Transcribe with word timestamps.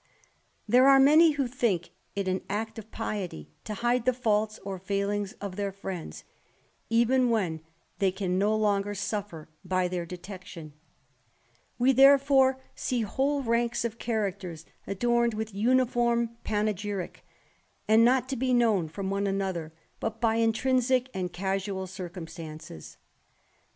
There 0.67 0.87
are 0.87 0.99
many 0.99 1.33
who 1.33 1.45
think 1.45 1.91
it 2.15 2.27
an 2.27 2.41
act 2.49 2.79
of 2.79 2.89
piety 2.89 3.51
to 3.65 3.75
hide 3.75 4.05
the 4.05 4.15
faults 4.15 4.59
or 4.63 4.79
failings 4.79 5.33
of 5.33 5.57
their 5.57 5.71
friends, 5.71 6.23
even 6.89 7.29
when 7.29 7.61
they 7.99 8.11
can 8.11 8.39
no 8.39 8.55
longer 8.55 8.95
suffer 8.95 9.47
by 9.63 9.87
their 9.87 10.07
detection; 10.07 10.73
we 11.77 11.91
therefore 11.93 12.59
see 12.73 13.01
whole 13.01 13.43
ranks 13.43 13.85
of 13.85 13.99
characters 13.99 14.65
adorned 14.87 15.35
with 15.35 15.53
imiform 15.53 16.29
panegyrick, 16.43 17.23
and 17.87 18.03
not 18.03 18.27
to 18.29 18.35
be 18.35 18.55
known 18.55 18.87
from 18.89 19.11
one 19.11 19.27
another, 19.27 19.71
but 19.99 20.19
by 20.19 20.39
extrinsick 20.41 21.09
and 21.13 21.31
casual 21.31 21.85
circumstances. 21.85 22.97